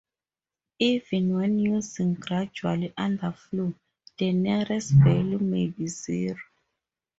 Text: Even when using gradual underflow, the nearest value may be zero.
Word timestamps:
Even 0.79 1.35
when 1.35 1.59
using 1.59 2.15
gradual 2.15 2.89
underflow, 2.97 3.75
the 4.17 4.33
nearest 4.33 4.93
value 4.93 5.37
may 5.37 5.67
be 5.67 5.85
zero. 5.85 6.39